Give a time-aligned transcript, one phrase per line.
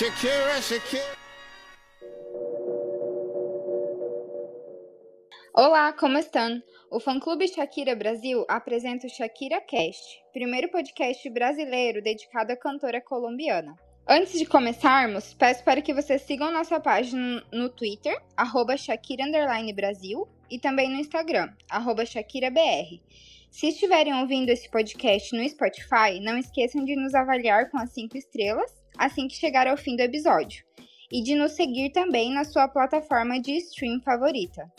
[0.00, 1.04] Shakira, Shakira.
[5.54, 6.62] Olá, como estão?
[6.90, 13.78] O fã-clube Shakira Brasil apresenta o Shakira Cast, primeiro podcast brasileiro dedicado à cantora colombiana.
[14.08, 19.26] Antes de começarmos, peço para que vocês sigam nossa página no Twitter, arroba Shakira
[19.74, 23.02] Brasil, e também no Instagram, arroba ShakiraBR.
[23.50, 28.16] Se estiverem ouvindo esse podcast no Spotify, não esqueçam de nos avaliar com as 5
[28.16, 30.62] estrelas assim que chegar ao fim do episódio,
[31.10, 34.70] e de nos seguir também na sua plataforma de stream favorita.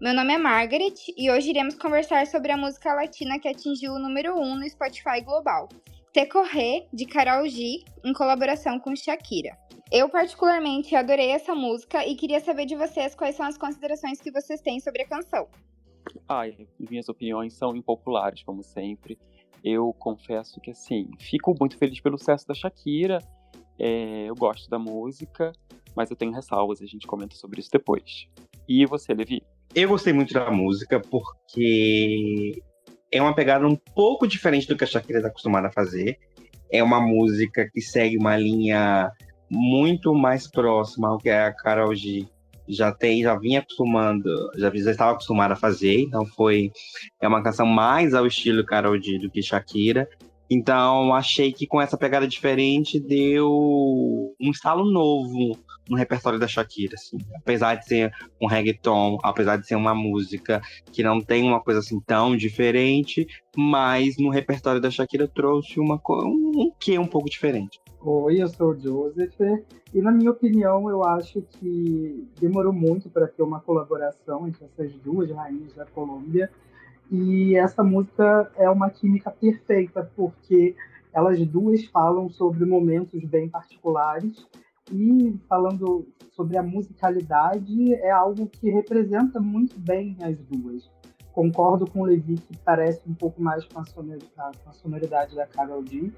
[0.00, 3.98] Meu nome é Margaret e hoje iremos conversar sobre a música latina que atingiu o
[3.98, 5.68] número 1 um no Spotify Global,
[6.10, 9.56] Te Correr, de Carol G, em colaboração com Shakira.
[9.92, 14.32] Eu particularmente adorei essa música e queria saber de vocês quais são as considerações que
[14.32, 15.46] vocês têm sobre a canção.
[16.26, 19.18] Ai, minhas opiniões são impopulares, como sempre.
[19.62, 23.18] Eu confesso que, assim, fico muito feliz pelo sucesso da Shakira.
[23.78, 25.52] É, eu gosto da música,
[25.94, 28.28] mas eu tenho ressalvas, a gente comenta sobre isso depois.
[28.68, 29.42] E você, Levi?
[29.74, 32.62] Eu gostei muito da música porque
[33.10, 36.18] é uma pegada um pouco diferente do que a Shakira está acostumada a fazer.
[36.70, 39.10] É uma música que segue uma linha
[39.50, 42.26] muito mais próxima ao que a Carol G
[42.68, 46.72] já tem, já vinha acostumando, já, já estava acostumada a fazer, então foi
[47.20, 50.08] é uma canção mais ao estilo Carol G do que Shakira.
[50.50, 53.50] Então, achei que com essa pegada diferente deu
[54.40, 57.18] um estalo novo no repertório da Shakira, assim.
[57.36, 60.60] Apesar de ser um reggaeton, apesar de ser uma música
[60.92, 66.00] que não tem uma coisa assim tão diferente, mas no repertório da Shakira trouxe uma,
[66.06, 67.80] um, um quê um pouco diferente.
[68.00, 69.34] Oi, eu sou o Joseph,
[69.92, 74.92] e na minha opinião, eu acho que demorou muito para ter uma colaboração entre essas
[75.00, 76.48] duas rainhas da Colômbia,
[77.10, 80.74] e essa música é uma química perfeita, porque
[81.12, 84.46] elas duas falam sobre momentos bem particulares
[84.92, 90.90] e falando sobre a musicalidade é algo que representa muito bem as duas.
[91.32, 95.34] Concordo com o Levi que parece um pouco mais com a sonoridade, com a sonoridade
[95.34, 96.10] da Carol D,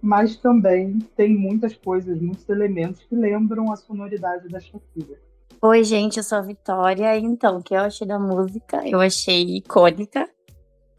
[0.00, 5.25] mas também tem muitas coisas, muitos elementos que lembram a sonoridade da Shakira.
[5.62, 7.18] Oi, gente, eu sou a Vitória.
[7.18, 8.86] Então, o que eu achei da música?
[8.86, 10.28] Eu achei icônica.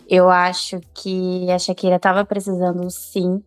[0.09, 3.43] Eu acho que a Shakira estava precisando, sim,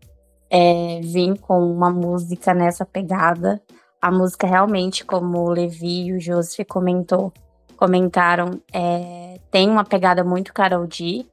[0.48, 3.60] é, vir com uma música nessa pegada.
[4.00, 7.32] A música realmente, como o Levi e o Joseph comentou,
[7.77, 11.27] comentaram, é, tem uma pegada muito Carol D.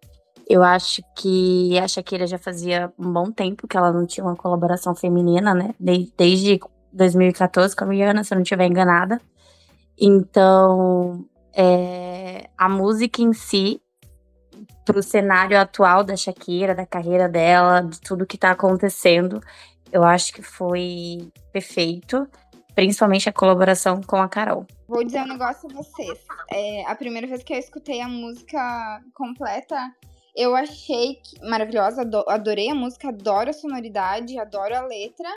[0.49, 4.35] Eu acho que a Shakira já fazia um bom tempo que ela não tinha uma
[4.35, 5.75] colaboração feminina, né?
[5.79, 6.59] Desde
[6.91, 9.21] 2014 com a Rihanna, se eu não estiver enganada.
[9.99, 13.81] Então, é, a música em si,
[14.85, 19.41] para o cenário atual da Shakira, da carreira dela, de tudo que está acontecendo,
[19.91, 22.27] eu acho que foi perfeito,
[22.75, 24.65] principalmente a colaboração com a Carol.
[24.87, 26.19] Vou dizer um negócio a vocês.
[26.51, 29.75] É, a primeira vez que eu escutei a música completa,
[30.35, 35.27] eu achei que, maravilhosa, adorei a música, adoro a sonoridade, adoro a letra.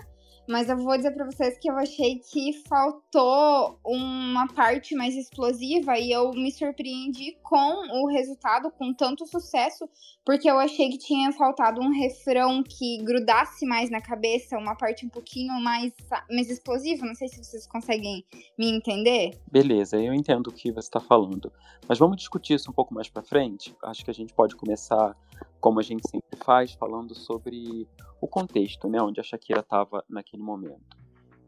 [0.50, 5.96] Mas eu vou dizer para vocês que eu achei que faltou uma parte mais explosiva
[5.96, 9.88] e eu me surpreendi com o resultado, com tanto sucesso,
[10.24, 15.06] porque eu achei que tinha faltado um refrão que grudasse mais na cabeça, uma parte
[15.06, 15.92] um pouquinho mais,
[16.28, 17.06] mais explosiva.
[17.06, 18.24] Não sei se vocês conseguem
[18.58, 19.38] me entender.
[19.52, 21.52] Beleza, eu entendo o que você está falando.
[21.88, 23.72] Mas vamos discutir isso um pouco mais para frente.
[23.84, 25.16] Acho que a gente pode começar,
[25.60, 27.86] como a gente sempre faz, falando sobre
[28.20, 30.98] o contexto, né, onde a Shakira estava naquele momento.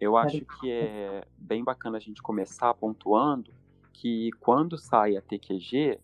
[0.01, 3.53] Eu acho que é bem bacana a gente começar pontuando
[3.93, 6.01] que quando sai a TQG,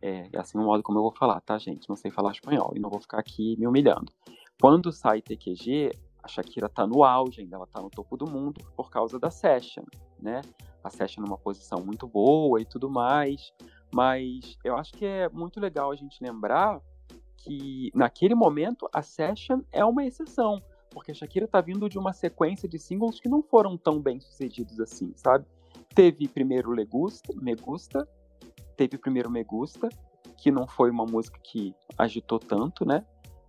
[0.00, 1.88] é, é assim o modo como eu vou falar, tá, gente?
[1.88, 4.10] Não sei falar espanhol e não vou ficar aqui me humilhando.
[4.60, 5.92] Quando sai TQG,
[6.22, 9.30] a Shakira tá no auge, ainda ela tá no topo do mundo por causa da
[9.30, 9.84] Session,
[10.18, 10.40] né?
[10.82, 13.52] A Session numa posição muito boa e tudo mais,
[13.92, 16.80] mas eu acho que é muito legal a gente lembrar
[17.44, 22.12] que naquele momento a Session é uma exceção, porque a Shakira tá vindo de uma
[22.12, 25.44] sequência de singles que não foram tão bem sucedidos assim, sabe?
[25.94, 28.08] Teve primeiro Legusta, Me Gusta,
[28.76, 29.88] teve primeiro Me Gusta,
[30.38, 33.04] que não foi uma música que agitou tanto, né?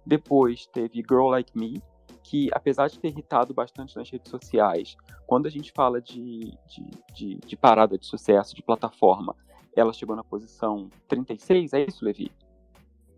[0.06, 1.82] Depois teve Girl Like Me,
[2.22, 6.92] que apesar de ter irritado bastante nas redes sociais, quando a gente fala de, de,
[7.14, 9.36] de, de parada de sucesso, de plataforma,
[9.76, 12.32] ela chegou na posição 36, é isso, Levi?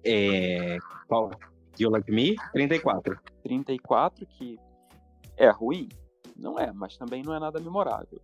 [0.07, 0.77] É.
[1.07, 1.31] Qual?
[1.79, 2.35] You Like Me?
[2.53, 3.19] 34.
[3.43, 4.57] 34, que
[5.35, 5.89] é ruim?
[6.35, 8.21] Não é, mas também não é nada memorável.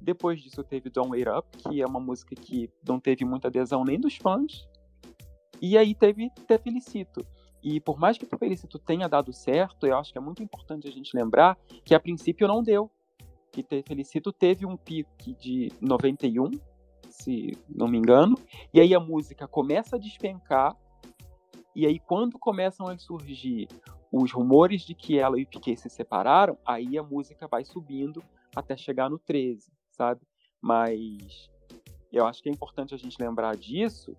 [0.00, 3.84] Depois disso teve Don't Wait Up, que é uma música que não teve muita adesão
[3.84, 4.68] nem dos fãs.
[5.60, 7.26] E aí teve Te Felicito.
[7.62, 10.86] E por mais que o Felicito tenha dado certo, eu acho que é muito importante
[10.86, 12.90] a gente lembrar que a princípio não deu.
[13.50, 16.50] que Te Felicito teve um pique de 91,
[17.08, 18.38] se não me engano,
[18.72, 20.76] e aí a música começa a despencar,
[21.76, 23.68] e aí quando começam a surgir
[24.10, 28.22] os rumores de que ela e o Piquet se separaram, aí a música vai subindo
[28.54, 30.22] até chegar no 13, sabe?
[30.60, 31.50] Mas
[32.10, 34.16] eu acho que é importante a gente lembrar disso.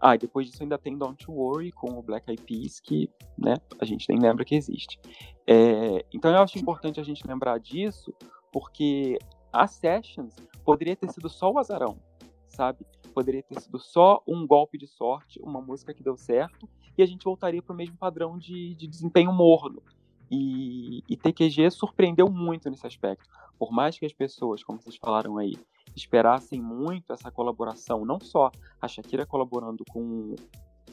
[0.00, 3.56] Ah, e depois disso ainda tem Don't Worry com o Black Eyed Peas, que né,
[3.80, 4.98] a gente nem lembra que existe.
[5.46, 8.14] É, então eu acho importante a gente lembrar disso,
[8.52, 9.18] porque
[9.52, 10.34] a Sessions
[10.64, 11.98] poderia ter sido só o azarão,
[12.46, 12.86] sabe?
[13.12, 16.68] Poderia ter sido só um golpe de sorte, uma música que deu certo,
[17.00, 19.82] e a gente voltaria para o mesmo padrão de, de desempenho morno.
[20.30, 23.28] E, e TQG surpreendeu muito nesse aspecto.
[23.58, 25.54] Por mais que as pessoas, como vocês falaram aí,
[25.96, 28.50] esperassem muito essa colaboração, não só
[28.80, 30.36] a Shakira colaborando com,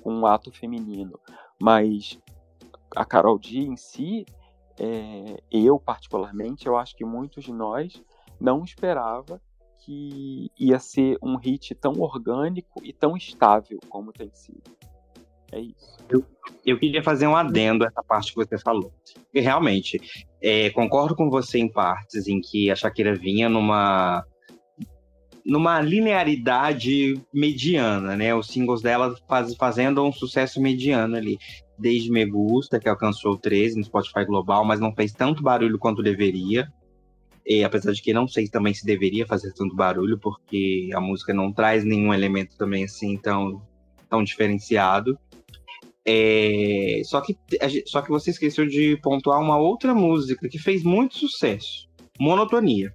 [0.02, 1.20] com um ato feminino,
[1.62, 2.20] mas
[2.96, 4.26] a Carol D em si,
[4.80, 8.02] é, eu particularmente, eu acho que muitos de nós
[8.40, 9.42] não esperava
[9.80, 14.76] que ia ser um hit tão orgânico e tão estável como tem sido.
[15.52, 15.98] É isso.
[16.10, 16.24] Eu,
[16.66, 18.94] eu queria fazer um adendo a essa parte que você falou.
[19.34, 20.00] E realmente,
[20.42, 24.24] é, concordo com você em partes em que a Shakira vinha numa
[25.48, 28.36] numa linearidade mediana, né?
[28.36, 31.38] Os singles dela faz, fazendo um sucesso mediano ali.
[31.80, 36.04] Desde Me Gusta, que alcançou 13 no Spotify Global, mas não fez tanto barulho quanto
[36.04, 36.68] deveria.
[37.46, 41.34] E, apesar de que não sei também se deveria fazer tanto barulho, porque a música
[41.34, 43.62] não traz nenhum elemento também assim tão,
[44.10, 45.18] tão diferenciado.
[46.10, 47.38] É, só, que,
[47.86, 52.94] só que você esqueceu de pontuar uma outra música que fez muito sucesso: Monotonia.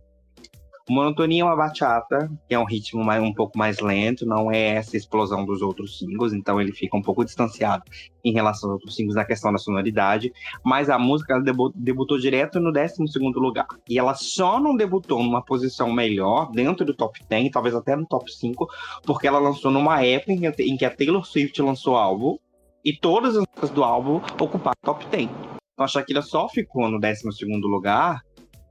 [0.88, 4.74] Monotonia é uma bachata, que é um ritmo mais, um pouco mais lento, não é
[4.74, 7.84] essa explosão dos outros singles, então ele fica um pouco distanciado
[8.24, 10.32] em relação aos outros singles na questão da sonoridade.
[10.64, 11.42] Mas a música ela
[11.74, 12.96] debutou direto no 12
[13.36, 13.68] lugar.
[13.88, 18.06] E ela só não debutou numa posição melhor, dentro do top 10, talvez até no
[18.06, 18.66] top 5,
[19.04, 22.38] porque ela lançou numa época em que a Taylor Swift lançou álbum
[22.84, 25.28] e todas as músicas do álbum ocuparam top 10.
[25.72, 28.20] Então a Shakira só ficou no 12 lugar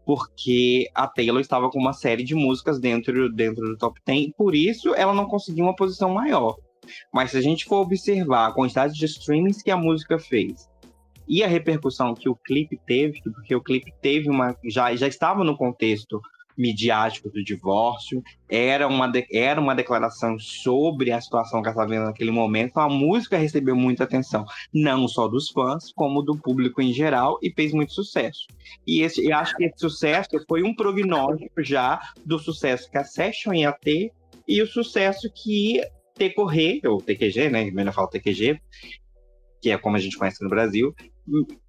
[0.05, 4.55] porque a Taylor estava com uma série de músicas dentro, dentro do top 10, por
[4.55, 6.55] isso ela não conseguiu uma posição maior.
[7.13, 10.69] Mas se a gente for observar a quantidade de streamings que a música fez
[11.27, 15.43] e a repercussão que o clipe teve, porque o clipe teve uma já, já estava
[15.43, 16.19] no contexto
[16.61, 21.89] midiático do divórcio, era uma, de, era uma declaração sobre a situação que ela estava
[21.89, 22.71] vendo naquele momento.
[22.71, 27.39] Então, a música recebeu muita atenção, não só dos fãs, como do público em geral,
[27.41, 28.45] e fez muito sucesso.
[28.85, 33.03] E esse, eu acho que esse sucesso foi um prognóstico já do sucesso que a
[33.03, 34.11] Session ia ter
[34.47, 35.81] e o sucesso que
[36.15, 37.71] TQG, ou TQG, né?
[37.71, 38.59] Melhor falar TQG,
[39.61, 40.93] que é como a gente conhece no Brasil,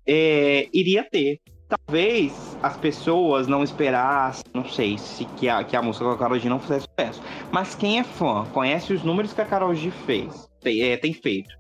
[0.07, 1.41] é, iria ter
[1.73, 6.19] talvez as pessoas não esperassem, não sei, se que a, que a música com a
[6.19, 7.23] Karol G não fizesse sucesso.
[7.51, 11.15] Mas quem é fã, conhece os números que a Karol G fez, tem, é, tem
[11.15, 11.55] feito,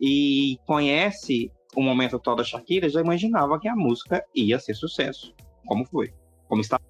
[0.00, 5.34] e conhece o momento atual da Shakira, já imaginava que a música ia ser sucesso.
[5.66, 6.12] Como foi?
[6.48, 6.80] Como está?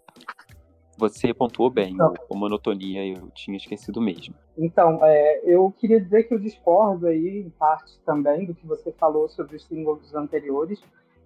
[0.99, 4.35] Você pontuou bem, então, a monotonia eu tinha esquecido mesmo.
[4.57, 8.93] Então, é, eu queria dizer que eu discordo aí, em parte também, do que você
[8.93, 10.81] falou sobre os singles anteriores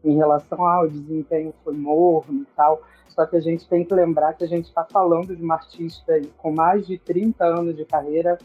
[0.05, 2.83] em relação ao desempenho foi morno e tal.
[3.09, 6.21] Só que a gente tem que lembrar que a gente está falando de uma artista
[6.39, 8.39] com mais de 30 anos de carreira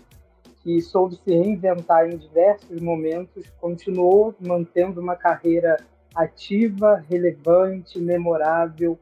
[0.62, 5.78] que soube se reinventar em diversos momentos, continuou mantendo uma carreira
[6.16, 8.98] ativa, relevante, memorável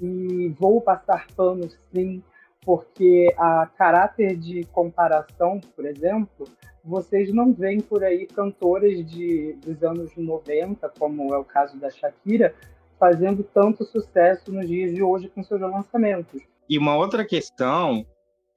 [0.00, 2.22] e vou passar pano sim,
[2.62, 6.46] porque a caráter de comparação, por exemplo,
[6.86, 11.90] vocês não veem por aí cantoras de, dos anos 90, como é o caso da
[11.90, 12.54] Shakira,
[12.98, 16.40] fazendo tanto sucesso nos dias de hoje com seus lançamentos.
[16.68, 18.06] E uma outra questão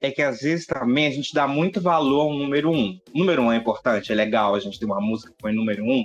[0.00, 2.98] é que às vezes também a gente dá muito valor ao número um.
[3.12, 5.84] O número um é importante, é legal, a gente tem uma música que foi número
[5.84, 6.04] um,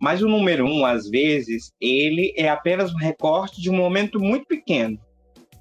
[0.00, 4.46] mas o número um, às vezes, ele é apenas um recorte de um momento muito
[4.46, 4.98] pequeno.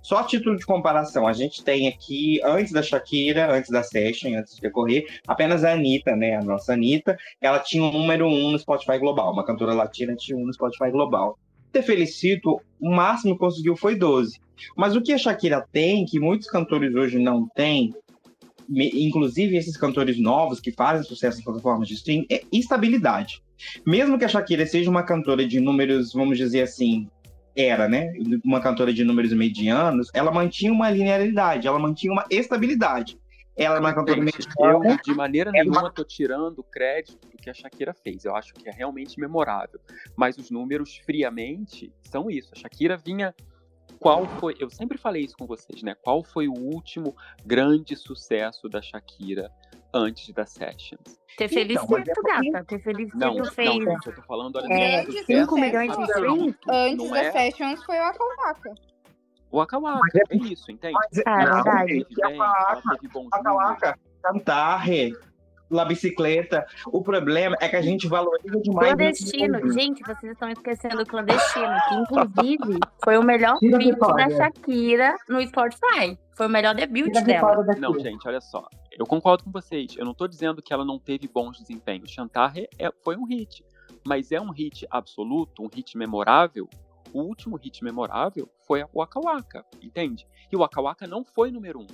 [0.05, 4.37] Só a título de comparação, a gente tem aqui, antes da Shakira, antes da Session,
[4.37, 6.35] antes de decorrer, apenas a Anitta, né?
[6.35, 9.33] A nossa Anitta, ela tinha um número um no Spotify Global.
[9.33, 11.39] Uma cantora latina tinha um no Spotify Global.
[11.73, 14.39] Te Felicito, o máximo que conseguiu foi 12.
[14.77, 17.91] Mas o que a Shakira tem, que muitos cantores hoje não têm,
[18.69, 23.41] inclusive esses cantores novos que fazem sucesso nas plataformas de stream, é estabilidade.
[23.83, 27.07] Mesmo que a Shakira seja uma cantora de números, vamos dizer assim,
[27.55, 33.17] era, né, uma cantora de números medianos, ela mantinha uma linearidade, ela mantinha uma estabilidade.
[33.57, 34.89] Ela é uma cantora mediana.
[34.89, 35.91] Eu, de maneira nenhuma, uma...
[35.91, 38.25] tô tirando o crédito do que a Shakira fez.
[38.25, 39.79] Eu acho que é realmente memorável.
[40.15, 42.51] Mas os números, friamente, são isso.
[42.53, 43.33] A Shakira vinha
[43.97, 44.55] qual foi.
[44.59, 45.95] Eu sempre falei isso com vocês, né?
[45.95, 49.49] Qual foi o último grande sucesso da Shakira
[49.95, 51.19] antes da Sessions?
[51.37, 52.65] Ter Felicito, então, gata.
[52.65, 53.69] Ter Felicito não, fez.
[53.69, 56.55] Não, gente, eu tô falando, olha, é, 5 milhões de streams.
[56.69, 57.31] Antes da é...
[57.31, 58.75] Sessions foi o Akawaka.
[59.51, 60.93] O Akawaka, é, é isso, entende?
[60.93, 62.07] Mas, ah, é verdade.
[62.21, 64.85] A Akawaka, cantar,
[65.69, 66.65] La Bicicleta.
[66.87, 68.93] O problema é que a gente valoriza demais.
[68.93, 69.71] Clandestino.
[69.71, 75.41] Gente, vocês estão esquecendo o clandestino, que inclusive foi o melhor beat da Shakira no
[75.45, 76.17] Spotify.
[76.35, 77.63] Foi o melhor debut dela.
[77.79, 78.67] Não, gente, olha só.
[78.91, 79.95] Eu concordo com vocês.
[79.97, 82.11] Eu não tô dizendo que ela não teve bons desempenhos.
[82.11, 83.63] Chantar é, foi um hit.
[84.05, 86.69] Mas é um hit absoluto, um hit memorável.
[87.13, 90.27] O último hit memorável foi o Waka Waka, entende?
[90.51, 91.87] E o Waka Waka não foi número um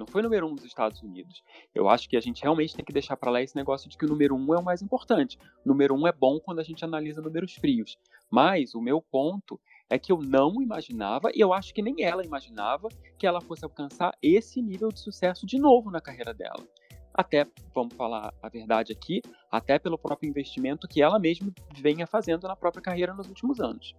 [0.00, 1.42] não foi número um nos Estados Unidos.
[1.74, 4.04] Eu acho que a gente realmente tem que deixar para lá esse negócio de que
[4.04, 5.38] o número um é o mais importante.
[5.64, 7.98] O número um é bom quando a gente analisa números frios.
[8.30, 12.24] Mas o meu ponto é que eu não imaginava, e eu acho que nem ela
[12.24, 16.64] imaginava, que ela fosse alcançar esse nível de sucesso de novo na carreira dela.
[17.12, 17.44] Até,
[17.74, 19.20] vamos falar a verdade aqui,
[19.50, 23.96] até pelo próprio investimento que ela mesma venha fazendo na própria carreira nos últimos anos.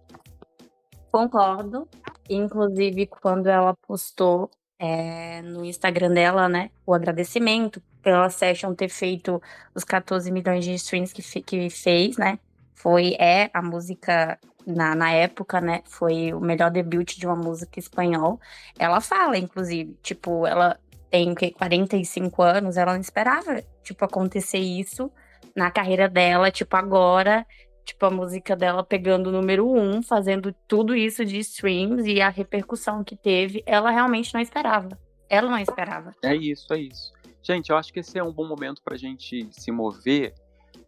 [1.12, 1.86] Concordo.
[2.28, 9.40] Inclusive, quando ela postou é, no Instagram dela, né, o agradecimento pela Session ter feito
[9.74, 12.38] os 14 milhões de streams que, que fez, né,
[12.74, 17.78] foi, é a música, na, na época, né, foi o melhor debut de uma música
[17.78, 18.40] espanhol.
[18.78, 20.78] Ela fala, inclusive, tipo, ela
[21.10, 25.10] tem que 45 anos, ela não esperava, tipo, acontecer isso
[25.54, 27.46] na carreira dela, tipo, agora,
[27.84, 32.28] tipo, a música dela pegando o número um, fazendo tudo isso de streams e a
[32.28, 34.98] repercussão que teve, ela realmente não esperava.
[35.28, 36.12] Ela não esperava.
[36.22, 37.12] É isso, é isso.
[37.42, 40.32] Gente, eu acho que esse é um bom momento para a gente se mover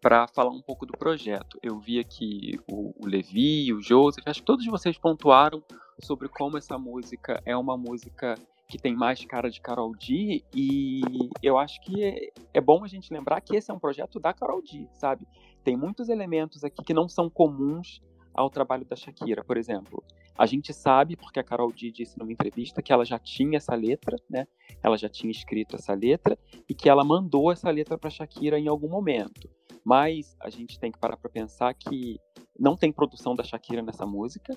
[0.04, 1.58] para falar um pouco do projeto.
[1.62, 5.64] Eu vi aqui o, o Levi, o Joseph, acho que todos vocês pontuaram
[5.98, 8.34] sobre como essa música é uma música
[8.68, 11.00] que tem mais cara de Carol D e
[11.42, 14.34] eu acho que é, é bom a gente lembrar que esse é um projeto da
[14.34, 15.26] Carol D, sabe?
[15.64, 18.02] tem muitos elementos aqui que não são comuns
[18.34, 19.42] ao trabalho da Shakira.
[19.42, 20.04] Por exemplo,
[20.36, 23.74] a gente sabe, porque a Carol D disse numa entrevista, que ela já tinha essa
[23.74, 24.46] letra, né?
[24.82, 28.68] Ela já tinha escrito essa letra e que ela mandou essa letra para Shakira em
[28.68, 29.48] algum momento.
[29.84, 32.18] Mas a gente tem que parar para pensar que
[32.58, 34.56] não tem produção da Shakira nessa música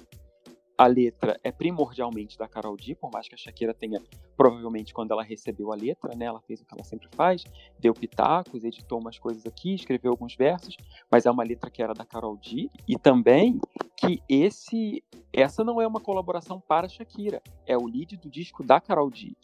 [0.78, 4.00] a letra é primordialmente da Carol D, por mais que a Shakira tenha,
[4.38, 7.44] provavelmente, quando ela recebeu a letra, né, ela fez o que ela sempre faz,
[7.80, 10.78] deu pitacos, editou umas coisas aqui, escreveu alguns versos,
[11.10, 13.60] mas é uma letra que era da Carol D, e também
[13.96, 15.04] que esse,
[15.34, 19.10] essa não é uma colaboração para a Shakira, é o lead do disco da Carol
[19.10, 19.36] D,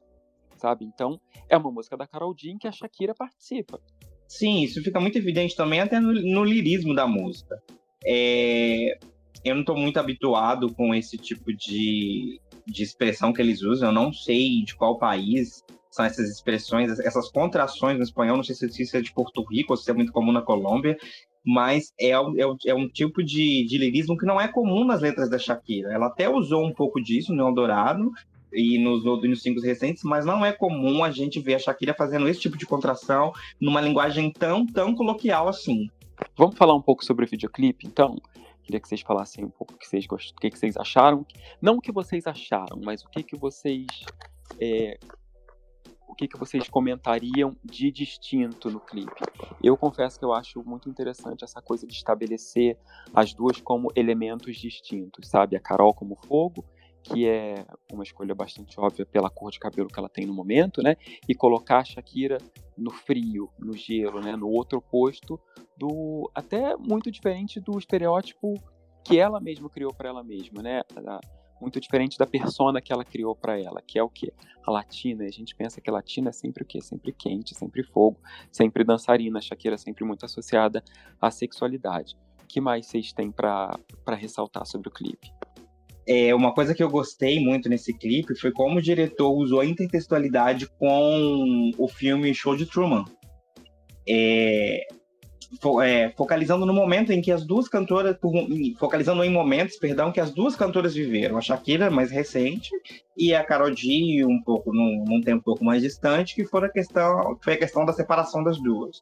[0.58, 0.86] sabe?
[0.86, 3.82] Então, é uma música da Carol D em que a Shakira participa.
[4.28, 7.62] Sim, isso fica muito evidente também até no, no lirismo da música.
[8.06, 8.98] É,
[9.44, 13.90] eu não estou muito habituado com esse tipo de, de expressão que eles usam.
[13.90, 18.38] Eu não sei de qual país são essas expressões, essas contrações no espanhol.
[18.38, 20.98] Não sei se isso é de Porto Rico ou se é muito comum na Colômbia,
[21.46, 22.18] mas é, é,
[22.68, 25.94] é um tipo de, de lirismo que não é comum nas letras da Shakira.
[25.94, 28.10] Ela até usou um pouco disso no Eldorado
[28.54, 32.28] e nos, nos singles recentes, mas não é comum a gente ver a Shakira fazendo
[32.28, 35.90] esse tipo de contração numa linguagem tão, tão coloquial assim.
[36.38, 38.18] Vamos falar um pouco sobre o videoclipe, então?
[38.64, 40.32] Queria que vocês falassem um pouco o que vocês, gost...
[40.32, 41.26] o que vocês acharam.
[41.62, 43.86] Não o que vocês acharam, mas o que, que vocês.
[44.60, 44.98] É...
[46.08, 49.20] O que, que vocês comentariam de distinto no clipe?
[49.64, 52.78] Eu confesso que eu acho muito interessante essa coisa de estabelecer
[53.16, 55.56] as duas como elementos distintos, sabe?
[55.56, 56.64] A Carol como fogo
[57.04, 60.82] que é uma escolha bastante óbvia pela cor de cabelo que ela tem no momento,
[60.82, 60.96] né?
[61.28, 62.38] E colocar a Shakira
[62.78, 64.36] no frio, no gelo, né?
[64.36, 65.40] No outro oposto
[65.78, 68.54] do até muito diferente do estereótipo
[69.04, 70.82] que ela mesma criou para ela mesma, né?
[71.60, 74.32] Muito diferente da persona que ela criou para ela, que é o que
[74.66, 75.26] a latina.
[75.26, 76.82] A gente pensa que a latina é sempre o quê?
[76.82, 78.18] Sempre quente, sempre fogo,
[78.50, 79.40] sempre dançarina.
[79.40, 80.82] A Shakira é sempre muito associada
[81.22, 82.16] à sexualidade.
[82.42, 83.78] O que mais vocês têm para
[84.16, 85.32] ressaltar sobre o clipe?
[86.06, 89.66] É, uma coisa que eu gostei muito nesse clipe foi como o diretor usou a
[89.66, 93.06] intertextualidade com o filme Show de Truman.
[94.08, 94.86] É,
[95.62, 98.18] fo, é, focalizando no momento em que as duas cantoras,
[98.78, 101.38] focalizando em momentos, perdão, que as duas cantoras viveram.
[101.38, 102.70] A Shakira mais recente
[103.18, 106.66] e a Karol G um pouco num, num tempo um pouco mais distante, que foi
[106.66, 109.02] a questão, foi a questão da separação das duas.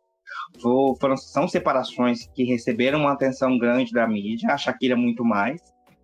[0.99, 5.59] Foram, são separações que receberam uma atenção grande da mídia, a Shakira muito mais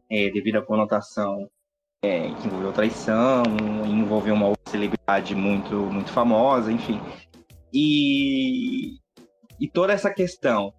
[0.09, 1.49] é, devido à conotação
[2.03, 3.43] é, que envolveu traição,
[3.85, 6.99] envolveu uma celebridade muito, muito famosa, enfim.
[7.73, 8.97] E,
[9.59, 10.73] e toda essa questão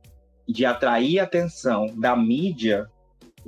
[0.48, 2.88] de atrair a atenção da mídia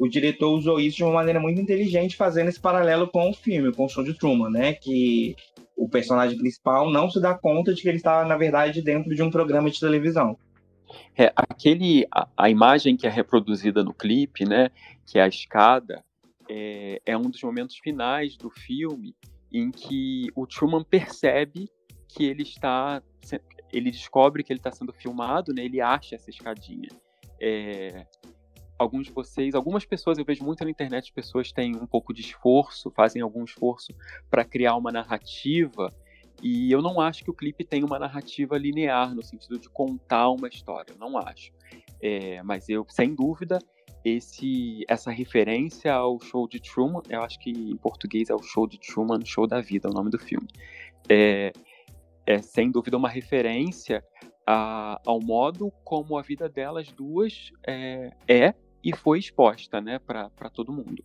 [0.00, 3.70] o diretor usou isso de uma maneira muito inteligente, fazendo esse paralelo com o filme,
[3.70, 4.72] com o show de Truman, né?
[4.72, 5.36] Que
[5.76, 9.22] o personagem principal não se dá conta de que ele está, na verdade, dentro de
[9.22, 10.38] um programa de televisão.
[11.16, 14.70] É, aquele, a, a, imagem que é reproduzida no clipe, né,
[15.06, 16.04] que é a escada,
[16.48, 19.14] é, é, um dos momentos finais do filme
[19.52, 21.68] em que o Truman percebe
[22.08, 23.02] que ele está,
[23.72, 26.88] ele descobre que ele está sendo filmado, né, ele acha essa escadinha.
[27.40, 28.06] É,
[28.78, 32.22] alguns de vocês, algumas pessoas, eu vejo muito na internet, pessoas têm um pouco de
[32.22, 33.92] esforço, fazem algum esforço
[34.30, 35.92] para criar uma narrativa
[36.42, 40.30] e eu não acho que o clipe tem uma narrativa linear, no sentido de contar
[40.30, 40.94] uma história.
[40.98, 41.52] Não acho.
[42.00, 43.58] É, mas eu, sem dúvida,
[44.04, 48.66] esse, essa referência ao show de Truman, eu acho que em português é o show
[48.66, 50.48] de Truman, show da vida, é o nome do filme.
[51.08, 51.52] É,
[52.26, 54.02] é sem dúvida uma referência
[54.46, 60.50] a, ao modo como a vida delas duas é, é e foi exposta, né, para
[60.52, 61.04] todo mundo.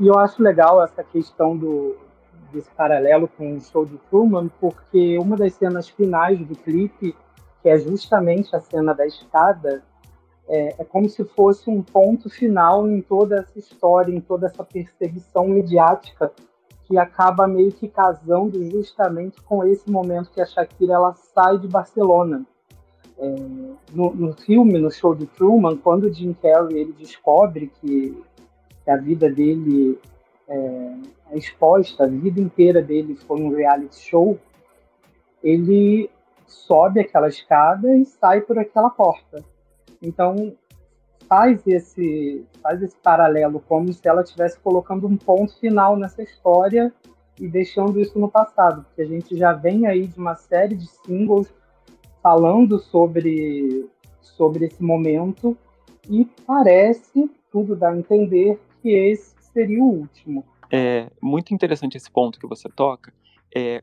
[0.00, 1.96] E eu acho legal essa questão do,
[2.52, 7.14] desse paralelo com o show de Truman, porque uma das cenas finais do clipe,
[7.62, 9.82] que é justamente a cena da escada,
[10.48, 14.62] é, é, como se fosse um ponto final em toda essa história, em toda essa
[14.62, 16.30] perseguição midiática
[16.84, 21.66] que acaba meio que casando justamente com esse momento que a Shakira ela sai de
[21.66, 22.46] Barcelona.
[23.18, 23.34] É,
[23.92, 28.22] no, no, filme, no show de Truman, quando o Jim Carrey ele descobre que
[28.86, 29.98] a vida dele
[30.48, 30.92] é,
[31.32, 34.38] exposta, a vida inteira dele foi um reality show,
[35.42, 36.10] ele
[36.46, 39.44] sobe aquela escada e sai por aquela porta.
[40.00, 40.54] Então
[41.28, 46.92] faz esse faz esse paralelo como se ela estivesse colocando um ponto final nessa história
[47.38, 50.86] e deixando isso no passado, porque a gente já vem aí de uma série de
[50.86, 51.52] singles
[52.22, 53.88] falando sobre
[54.20, 55.56] sobre esse momento
[56.08, 60.44] e parece tudo dá a entender que esse seria o último.
[60.70, 63.12] É muito interessante esse ponto que você toca.
[63.54, 63.82] É,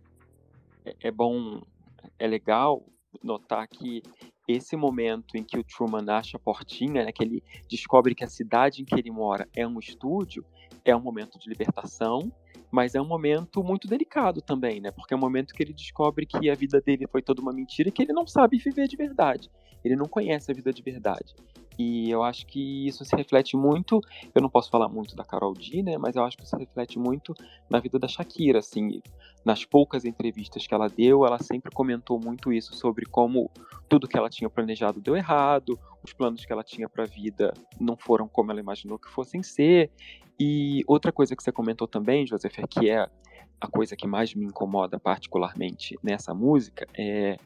[0.85, 1.61] é, é bom,
[2.19, 2.83] é legal
[3.23, 4.03] notar que
[4.47, 8.27] esse momento em que o Truman acha a portinha, né, que ele descobre que a
[8.27, 10.45] cidade em que ele mora é um estúdio,
[10.85, 12.31] é um momento de libertação,
[12.69, 14.91] mas é um momento muito delicado também, né?
[14.91, 17.89] Porque é um momento que ele descobre que a vida dele foi toda uma mentira
[17.89, 19.49] e que ele não sabe viver de verdade.
[19.83, 21.35] Ele não conhece a vida de verdade.
[21.77, 23.99] E eu acho que isso se reflete muito,
[24.33, 26.99] eu não posso falar muito da Carol D, né, mas eu acho que isso reflete
[26.99, 27.33] muito
[27.69, 29.01] na vida da Shakira, assim,
[29.43, 33.49] nas poucas entrevistas que ela deu, ela sempre comentou muito isso sobre como
[33.89, 37.53] tudo que ela tinha planejado deu errado, os planos que ela tinha para a vida
[37.79, 39.91] não foram como ela imaginou que fossem ser.
[40.39, 43.07] E outra coisa que você comentou também, Joseph, é que é
[43.59, 47.37] a coisa que mais me incomoda particularmente nessa música é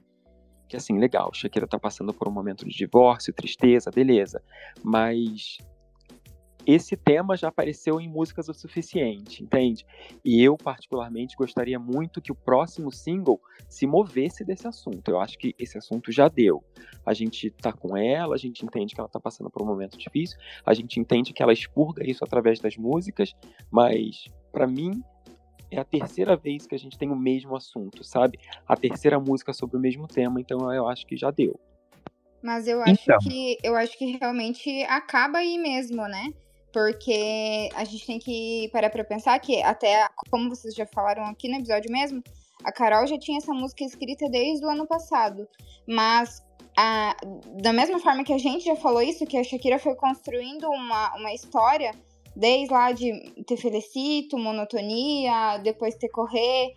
[0.67, 4.41] que assim, legal, Shakira tá passando por um momento de divórcio, tristeza, beleza.
[4.83, 5.57] Mas
[6.67, 9.85] esse tema já apareceu em músicas o suficiente, entende?
[10.23, 15.09] E eu, particularmente, gostaria muito que o próximo single se movesse desse assunto.
[15.09, 16.61] Eu acho que esse assunto já deu.
[17.05, 19.97] A gente tá com ela, a gente entende que ela tá passando por um momento
[19.97, 23.33] difícil, a gente entende que ela expurga isso através das músicas,
[23.71, 25.01] mas para mim
[25.71, 28.39] é a terceira vez que a gente tem o mesmo assunto, sabe?
[28.67, 31.59] A terceira música sobre o mesmo tema, então eu acho que já deu.
[32.41, 33.17] Mas eu acho então.
[33.19, 36.33] que eu acho que realmente acaba aí mesmo, né?
[36.71, 41.49] Porque a gente tem que parar pra pensar que até, como vocês já falaram aqui
[41.49, 42.21] no episódio mesmo,
[42.63, 45.47] a Carol já tinha essa música escrita desde o ano passado.
[45.87, 46.43] Mas
[46.77, 47.15] a,
[47.61, 51.15] da mesma forma que a gente já falou isso, que a Shakira foi construindo uma,
[51.15, 51.91] uma história
[52.37, 53.11] Desde lá de
[53.47, 56.75] ter felicito, monotonia, depois ter correr.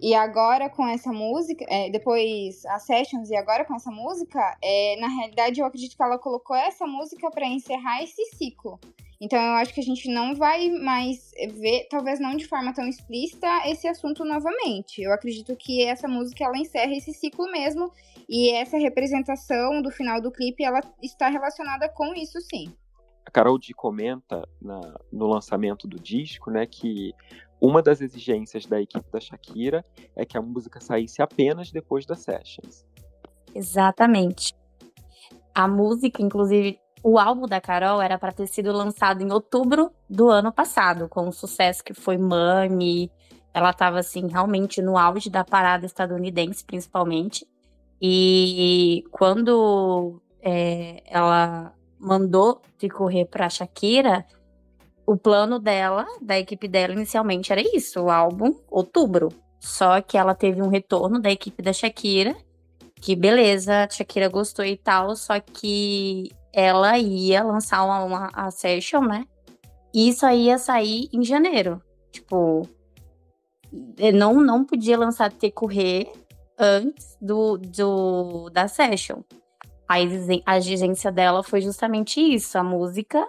[0.00, 4.96] E agora com essa música, é, depois as sessions e agora com essa música, é,
[5.00, 8.78] na realidade eu acredito que ela colocou essa música para encerrar esse ciclo.
[9.20, 12.86] Então eu acho que a gente não vai mais ver, talvez não de forma tão
[12.86, 15.02] explícita, esse assunto novamente.
[15.02, 17.92] Eu acredito que essa música ela encerra esse ciclo mesmo
[18.28, 22.72] e essa representação do final do clipe ela está relacionada com isso sim
[23.24, 24.80] a Carol D comenta na,
[25.12, 27.12] no lançamento do disco, né, que
[27.60, 29.84] uma das exigências da equipe da Shakira
[30.16, 32.86] é que a música saísse apenas depois das sessions.
[33.54, 34.54] Exatamente.
[35.54, 40.30] A música, inclusive, o álbum da Carol era para ter sido lançado em outubro do
[40.30, 43.10] ano passado, com o sucesso que foi Money.
[43.52, 47.46] Ela estava assim realmente no auge da parada estadunidense, principalmente.
[48.00, 54.26] E quando é, ela mandou de correr para Shakira,
[55.06, 59.28] o plano dela, da equipe dela inicialmente era isso, o álbum outubro.
[59.58, 62.34] Só que ela teve um retorno da equipe da Shakira,
[62.96, 69.02] que beleza, Shakira gostou e tal, só que ela ia lançar uma, uma a session,
[69.02, 69.24] né?
[69.92, 71.82] isso aí ia sair em janeiro.
[72.12, 72.68] Tipo,
[74.14, 76.10] não, não podia lançar Te Correr
[76.58, 79.22] antes do, do, da session.
[80.44, 83.26] A exigência dela foi justamente isso, a música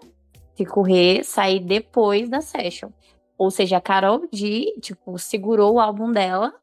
[0.55, 2.89] Te Correr sair depois da session.
[3.35, 6.53] Ou seja, a Carol D, tipo, segurou o álbum dela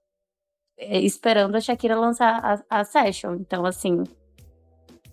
[0.79, 3.35] é, esperando a Shakira lançar a, a session.
[3.35, 4.05] Então, assim,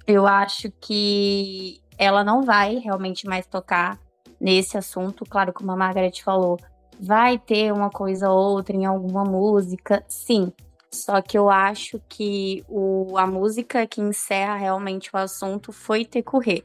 [0.06, 4.00] eu acho que ela não vai realmente mais tocar
[4.40, 5.26] nesse assunto.
[5.26, 6.60] Claro, como a Margaret falou,
[7.00, 10.54] vai ter uma coisa ou outra em alguma música, sim.
[10.96, 16.24] Só que eu acho que o, a música que encerra realmente o assunto foi ter
[16.24, 16.64] correr.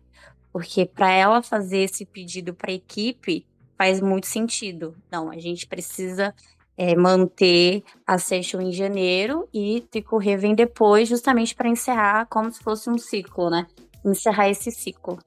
[0.52, 4.96] Porque para ela fazer esse pedido para a equipe faz muito sentido.
[5.10, 6.34] Não, a gente precisa
[6.76, 12.62] é, manter a session em janeiro e Tricorrer vem depois, justamente para encerrar como se
[12.62, 13.66] fosse um ciclo, né?
[14.04, 15.18] Encerrar esse ciclo.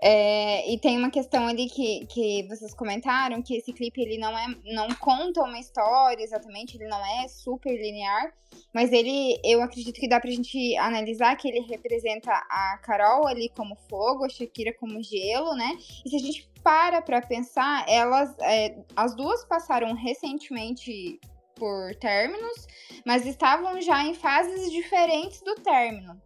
[0.00, 4.38] É, e tem uma questão ali que, que vocês comentaram, que esse clipe ele não
[4.38, 8.32] é não conta uma história exatamente, ele não é super linear,
[8.72, 13.48] mas ele eu acredito que dá pra gente analisar que ele representa a Carol ali
[13.56, 15.76] como fogo, a Shakira como gelo, né?
[16.06, 21.18] E se a gente para pra pensar, elas é, as duas passaram recentemente
[21.56, 22.68] por términos,
[23.04, 26.20] mas estavam já em fases diferentes do término.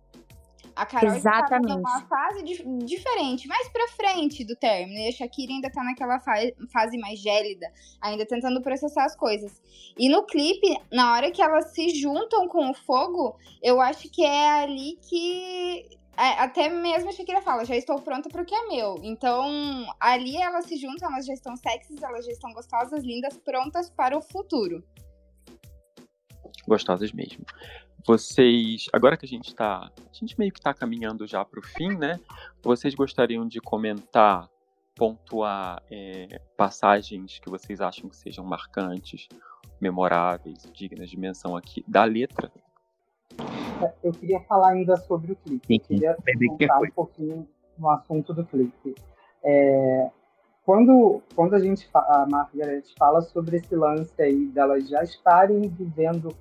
[0.75, 1.71] A Carol Exatamente.
[1.71, 4.99] está numa fase di diferente, mais pra frente do término.
[4.99, 6.35] E a Shakira ainda tá naquela fa
[6.73, 9.61] fase mais gélida, ainda tentando processar as coisas.
[9.99, 14.25] E no clipe, na hora que elas se juntam com o fogo, eu acho que
[14.25, 18.55] é ali que é, até mesmo a Shakira fala, já estou pronta para o que
[18.55, 18.99] é meu.
[19.03, 23.91] Então, ali elas se juntam, elas já estão sexys, elas já estão gostosas, lindas, prontas
[23.91, 24.85] para o futuro.
[26.67, 27.45] Gostosas mesmo
[28.07, 31.63] vocês, agora que a gente está, a gente meio que está caminhando já para o
[31.63, 32.19] fim, né?
[32.63, 34.49] Vocês gostariam de comentar,
[34.95, 39.29] pontuar é, passagens que vocês acham que sejam marcantes,
[39.81, 42.51] memoráveis, dignas de menção aqui da letra?
[43.81, 45.75] É, eu queria falar ainda sobre o clipe.
[45.75, 46.17] Eu queria
[46.49, 48.95] contar um pouquinho no assunto do clipe.
[49.45, 50.11] É,
[50.65, 56.35] quando, quando a gente, a Margaret fala sobre esse lance aí delas já estarem vivendo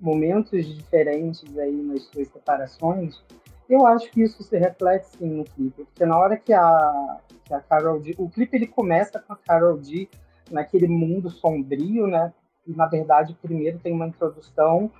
[0.00, 3.22] momentos diferentes aí nas suas separações,
[3.68, 7.52] eu acho que isso se reflete sim no clipe, porque na hora que a, que
[7.52, 10.08] a Carol D, o clipe ele começa com a Carol D
[10.50, 12.32] naquele mundo sombrio, né?
[12.66, 14.90] E na verdade primeiro tem uma introdução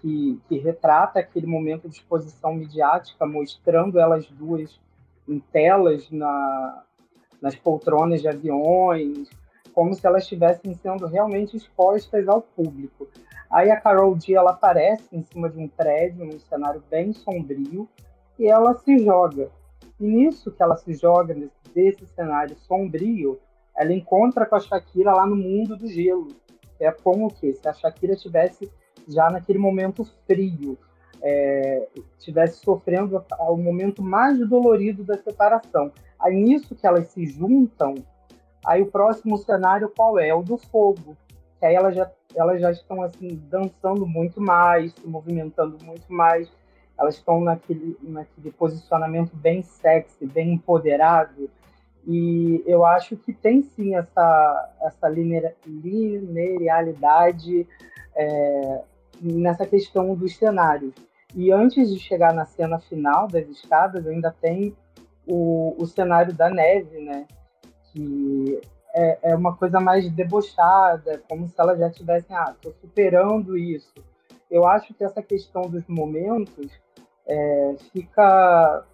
[0.00, 4.78] que, que retrata aquele momento de exposição midiática, mostrando elas duas
[5.26, 6.82] em telas na,
[7.40, 9.28] nas poltronas de aviões,
[9.72, 13.08] como se elas estivessem sendo realmente expostas ao público.
[13.50, 17.88] Aí a Carol D ela aparece em cima de um prédio, num cenário bem sombrio,
[18.38, 19.50] e ela se joga.
[19.98, 21.34] E nisso que ela se joga,
[21.74, 23.40] desse cenário sombrio,
[23.76, 26.28] ela encontra com a Shakira lá no mundo do gelo.
[26.78, 27.52] É como o quê?
[27.54, 28.70] Se a Shakira tivesse
[29.06, 30.78] já naquele momento frio,
[31.22, 35.92] é, tivesse sofrendo o momento mais dolorido da separação.
[36.18, 37.94] Aí nisso que elas se juntam,
[38.64, 40.32] aí o próximo cenário qual é?
[40.34, 41.16] O do fogo.
[41.58, 46.48] Que aí ela já elas já estão assim dançando muito mais, se movimentando muito mais.
[46.98, 51.50] Elas estão naquele, naquele posicionamento bem sexy, bem empoderado.
[52.06, 57.66] E eu acho que tem sim essa, essa linearidade
[58.14, 58.82] é,
[59.20, 60.94] nessa questão dos cenários.
[61.34, 64.76] E antes de chegar na cena final das escadas, ainda tem
[65.26, 67.26] o, o cenário da neve, né?
[67.92, 68.60] Que
[68.94, 73.94] é, é uma coisa mais debochada, como se elas já tivessem, ah, estou superando isso.
[74.50, 76.70] Eu acho que essa questão dos momentos
[77.26, 78.84] é, fica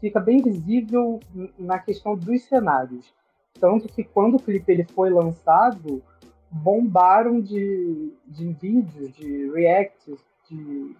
[0.00, 1.20] fica bem visível
[1.56, 3.14] na questão dos cenários.
[3.60, 6.02] Tanto que quando o clipe ele foi lançado,
[6.50, 10.18] bombaram de, de vídeos, de reacts,
[10.50, 10.96] de,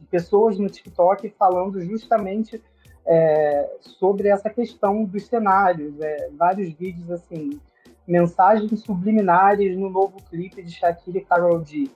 [0.00, 2.62] de pessoas no TikTok falando justamente
[3.06, 7.60] é, sobre essa questão dos cenários, é, vários vídeos assim,
[8.06, 11.88] mensagens subliminares no novo clipe de Shakira e Karol D.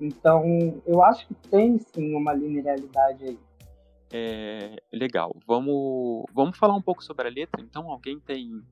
[0.00, 3.38] Então, eu acho que tem sim uma linearidade aí.
[4.12, 5.34] É, legal.
[5.46, 7.60] Vamos, vamos falar um pouco sobre a letra.
[7.62, 8.62] Então, alguém tem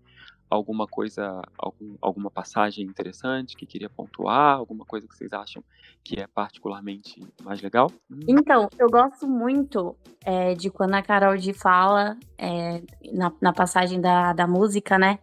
[0.53, 5.65] alguma coisa, algum, alguma passagem interessante que queria pontuar, alguma coisa que vocês acham
[6.05, 7.91] que é particularmente mais legal?
[8.11, 8.21] Hum.
[8.29, 14.01] Então, eu gosto muito é, de quando a Carol D fala é, na, na passagem
[14.01, 15.19] da, da música, né?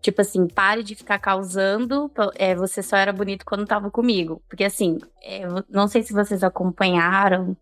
[0.00, 4.42] Tipo assim, pare de ficar causando, é, você só era bonito quando tava comigo.
[4.48, 7.54] Porque assim, é, não sei se vocês acompanharam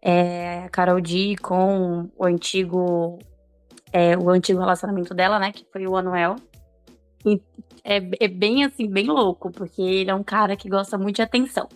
[0.00, 3.18] é, a Carol D com o antigo,
[3.92, 5.50] é, o antigo relacionamento dela, né?
[5.50, 6.36] Que foi o Anuel.
[7.84, 11.22] É, é bem assim, bem louco, porque ele é um cara que gosta muito de
[11.22, 11.68] atenção.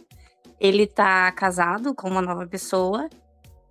[0.61, 3.09] Ele tá casado com uma nova pessoa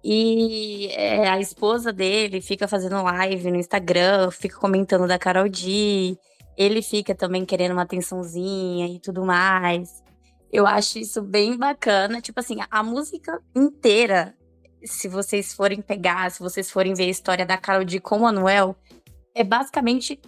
[0.04, 6.18] e é, a esposa dele fica fazendo live no Instagram, fica comentando da Carol D.
[6.58, 10.04] Ele fica também querendo uma atençãozinha e tudo mais.
[10.52, 12.22] Eu acho isso bem bacana.
[12.22, 14.36] Tipo assim, a música inteira,
[14.84, 18.22] se vocês forem pegar, se vocês forem ver a história da Carol D com o
[18.22, 18.76] Manuel,
[19.34, 20.20] é basicamente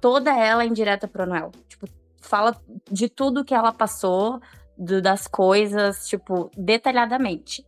[0.00, 1.50] toda ela indireta pro Anuel.
[1.68, 1.86] Tipo,
[2.20, 2.56] fala
[2.90, 4.40] de tudo que ela passou,
[4.76, 7.64] do, das coisas, tipo, detalhadamente.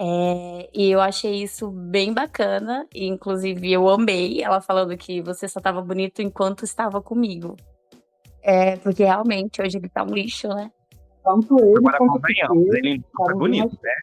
[0.00, 2.86] É, e eu achei isso bem bacana.
[2.94, 7.56] E, inclusive, eu amei ela falando que você só estava bonito enquanto estava comigo.
[8.42, 10.70] É, porque realmente hoje ele tá um lixo, né?
[11.24, 13.94] Tanto ele Agora, quanto convenhamos, ele não foi bonito, né?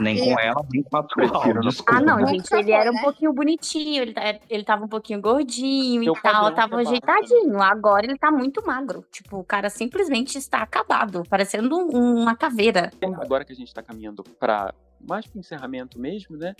[0.00, 1.60] Nem com ela, nem com a atual.
[1.60, 1.96] Desculpa.
[1.96, 3.02] Ah, não, gente, ele foi, era um né?
[3.02, 7.60] pouquinho bonitinho, ele, tá- ele tava um pouquinho gordinho Seu e tal, tava ajeitadinho.
[7.60, 9.04] Agora ele tá muito magro.
[9.10, 12.90] Tipo, o cara simplesmente está acabado, parecendo um- uma caveira.
[13.20, 16.54] Agora que a gente está caminhando para mais para o encerramento mesmo, né?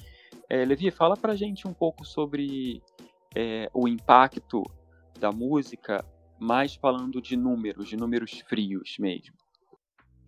[0.48, 2.82] É, Levi, fala pra gente um pouco sobre
[3.34, 4.64] é, o impacto
[5.18, 6.04] da música,
[6.38, 9.34] mais falando de números, de números frios mesmo.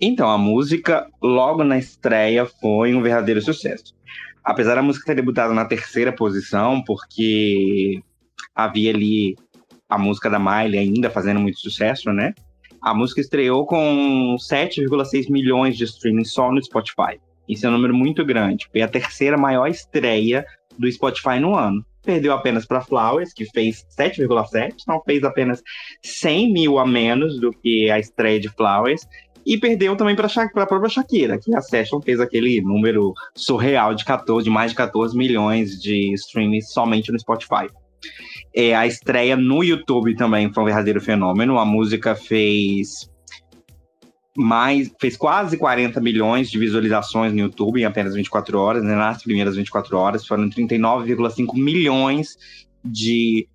[0.00, 3.94] Então, a música, logo na estreia, foi um verdadeiro sucesso.
[4.42, 8.00] Apesar da música ter debutado na terceira posição, porque
[8.54, 9.36] havia ali
[9.88, 12.32] a música da Miley ainda fazendo muito sucesso, né?
[12.80, 17.20] A música estreou com 7,6 milhões de streaming só no Spotify.
[17.46, 18.68] Isso é um número muito grande.
[18.72, 20.46] Foi a terceira maior estreia
[20.78, 21.84] do Spotify no ano.
[22.02, 25.62] Perdeu apenas para Flowers, que fez 7,7, então fez apenas
[26.02, 29.06] 100 mil a menos do que a estreia de Flowers.
[29.44, 34.04] E perdeu também para a própria Shakira, que a Session fez aquele número surreal de
[34.04, 37.68] 14, de mais de 14 milhões de streams somente no Spotify.
[38.54, 41.58] É, a estreia no YouTube também foi um verdadeiro fenômeno.
[41.58, 43.08] A música fez
[44.36, 48.94] mais fez quase 40 milhões de visualizações no YouTube em apenas 24 horas, né?
[48.94, 52.36] Nas primeiras 24 horas foram 39,5 milhões
[52.84, 53.46] de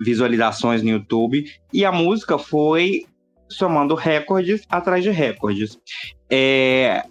[0.00, 3.04] visualizações no YouTube e a música foi
[3.48, 5.78] somando recordes atrás de recordes.
[6.30, 7.04] É,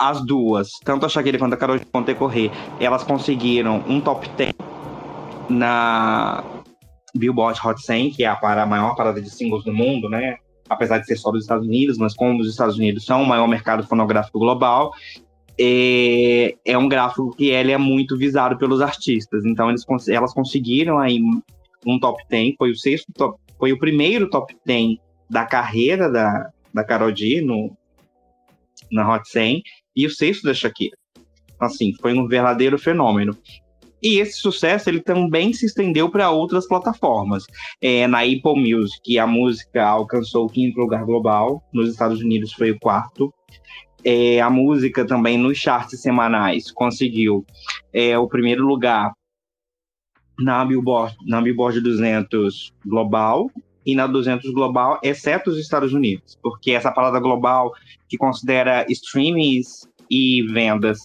[0.00, 4.28] as duas, tanto a Shakira quanto a Karol G vão decorrer, elas conseguiram um top
[4.30, 4.54] 10
[5.50, 6.42] na
[7.14, 10.36] Billboard Hot 100, que é a, maior parada de singles do mundo, né?
[10.68, 13.46] Apesar de ser só dos Estados Unidos, mas como os Estados Unidos são o maior
[13.46, 14.92] mercado fonográfico global,
[15.58, 19.44] é, é um gráfico que ele é muito visado pelos artistas.
[19.44, 21.20] Então eles, elas conseguiram aí
[21.84, 24.96] um top 10, foi o sexto top, foi o primeiro top 10
[25.30, 27.76] da carreira da, da Karol G no,
[28.90, 29.62] na Hot 100
[29.94, 30.96] e o sexto da Shakira.
[31.58, 33.36] Assim, foi um verdadeiro fenômeno.
[34.02, 37.44] E esse sucesso ele também se estendeu para outras plataformas.
[37.80, 41.62] É, na Apple Music, a música alcançou o quinto lugar global.
[41.72, 43.32] Nos Estados Unidos foi o quarto.
[44.02, 47.44] É, a música também nos charts semanais conseguiu
[47.92, 49.12] é, o primeiro lugar
[50.38, 53.50] na Billboard, na Billboard 200 global
[53.84, 57.72] e na 200 global, exceto os Estados Unidos, porque essa palavra global
[58.08, 60.98] que considera streamings e vendas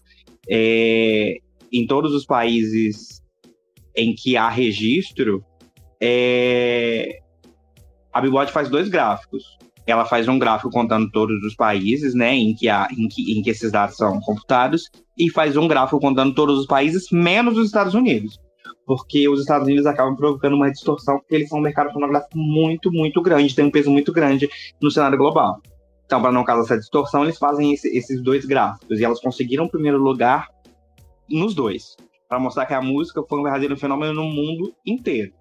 [0.50, 1.38] é,
[1.72, 3.22] em todos os países
[3.96, 5.44] em que há registro,
[6.02, 7.20] é,
[8.12, 9.44] a Billboard faz dois gráficos.
[9.88, 13.42] Ela faz um gráfico contando todos os países, né, em que, há, em que, em
[13.42, 17.68] que esses dados são computados, e faz um gráfico contando todos os países, menos os
[17.68, 18.40] Estados Unidos
[18.86, 22.92] porque os Estados Unidos acabam provocando uma distorção, porque eles são um mercado fonográfico muito,
[22.92, 24.50] muito grande, tem um peso muito grande
[24.82, 25.60] no cenário global.
[26.06, 29.66] Então, para não causar essa distorção, eles fazem esse, esses dois gráficos, e elas conseguiram
[29.66, 30.48] o primeiro lugar
[31.28, 31.96] nos dois,
[32.30, 35.34] para mostrar que a música foi um verdadeiro fenômeno no mundo inteiro.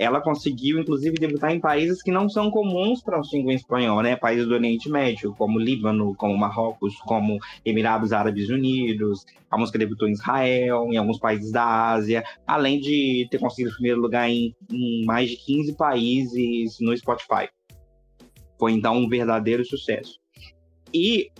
[0.00, 4.16] Ela conseguiu, inclusive, debutar em países que não são comuns para um single espanhol, né?
[4.16, 9.26] Países do Oriente Médio, como Líbano, como Marrocos, como Emirados Árabes Unidos.
[9.50, 13.74] A música debutou em Israel, em alguns países da Ásia, além de ter conseguido o
[13.74, 17.50] primeiro lugar em, em mais de 15 países no Spotify.
[18.58, 20.18] Foi então um verdadeiro sucesso.
[20.94, 21.30] E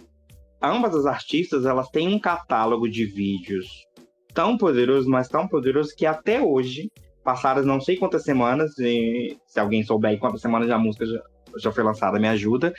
[0.63, 3.87] ambas as artistas, elas têm um catálogo de vídeos
[4.35, 6.91] tão poderoso, mas tão poderoso que até hoje
[7.23, 11.23] passadas não sei quantas semanas, e se alguém souber quantas semanas a música já,
[11.59, 12.73] já foi lançada, me ajuda.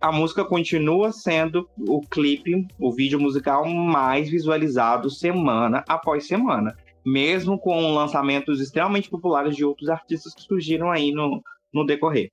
[0.00, 6.74] A música continua sendo o clipe, o vídeo musical mais visualizado semana após semana.
[7.04, 11.42] Mesmo com lançamentos extremamente populares de outros artistas que surgiram aí no,
[11.72, 12.30] no decorrer.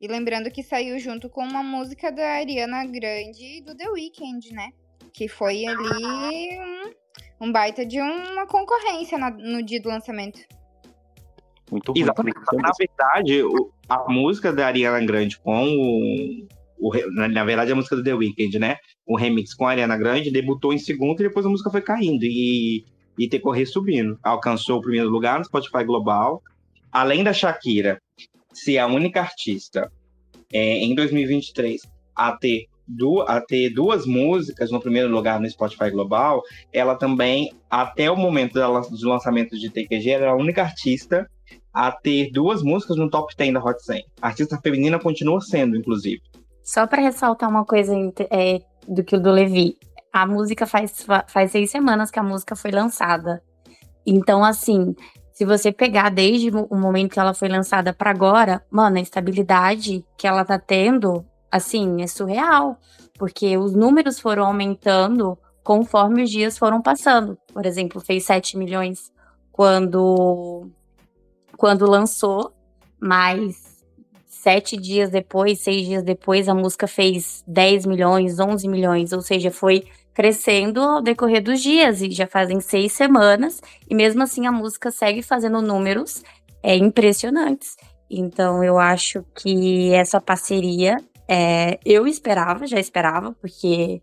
[0.00, 4.70] E lembrando que saiu junto com uma música da Ariana Grande do The Weeknd, né?
[5.12, 6.58] Que foi ali
[7.40, 10.40] um, um baita de uma concorrência na- no dia do lançamento.
[11.74, 12.02] Muito ruim.
[12.02, 12.38] Exatamente.
[12.52, 13.42] Na verdade,
[13.88, 16.46] a música da Ariana Grande com o,
[16.78, 18.76] o na, verdade, a música do The Weeknd, né?
[19.04, 22.22] O remix com a Ariana Grande debutou em segundo e depois a música foi caindo
[22.22, 22.84] e,
[23.18, 24.16] e decorrer subindo.
[24.22, 26.40] Alcançou o primeiro lugar no Spotify Global.
[26.92, 28.00] Além da Shakira
[28.52, 29.90] ser a única artista
[30.52, 31.82] é, em 2023
[32.14, 36.40] a ter, du a ter duas músicas no primeiro lugar no Spotify Global,
[36.72, 41.28] ela também, até o momento do lançamento de TQG, era a única artista
[41.74, 44.04] a ter duas músicas no top 10 da Hot 100.
[44.22, 46.22] A artista feminina continua sendo, inclusive.
[46.62, 47.92] Só pra ressaltar uma coisa
[48.30, 49.76] é, do que o do Levi.
[50.12, 53.42] A música faz, fa- faz seis semanas que a música foi lançada.
[54.06, 54.94] Então, assim,
[55.32, 60.04] se você pegar desde o momento que ela foi lançada pra agora, mano, a estabilidade
[60.16, 62.78] que ela tá tendo, assim, é surreal.
[63.18, 67.36] Porque os números foram aumentando conforme os dias foram passando.
[67.52, 69.12] Por exemplo, fez 7 milhões
[69.52, 70.68] quando,
[71.64, 72.52] quando lançou,
[73.00, 73.82] mas
[74.28, 79.50] sete dias depois, seis dias depois, a música fez 10 milhões, 11 milhões, ou seja,
[79.50, 84.52] foi crescendo ao decorrer dos dias, e já fazem seis semanas, e mesmo assim a
[84.52, 86.22] música segue fazendo números
[86.62, 87.78] é, impressionantes.
[88.10, 94.02] Então eu acho que essa parceria, é, eu esperava, já esperava, porque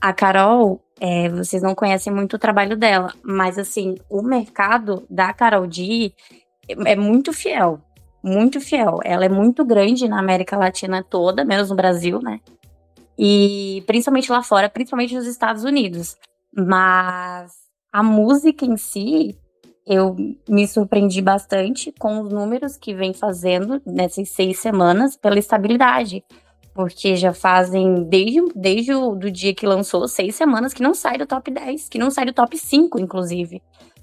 [0.00, 5.30] a Carol, é, vocês não conhecem muito o trabalho dela, mas assim, o mercado da
[5.34, 6.14] Carol D
[6.86, 7.80] é muito fiel
[8.22, 9.00] muito fiel.
[9.04, 12.40] Ela é muito grande na América Latina toda, menos no Brasil, né?
[13.18, 16.16] E principalmente lá fora, principalmente nos Estados Unidos.
[16.54, 17.52] Mas
[17.92, 19.36] a música em si,
[19.86, 20.16] eu
[20.48, 26.24] me surpreendi bastante com os números que vem fazendo nessas seis semanas pela estabilidade.
[26.74, 31.18] Porque já fazem, desde, desde o do dia que lançou, seis semanas que não sai
[31.18, 33.60] do top 10, que não sai do top 5, inclusive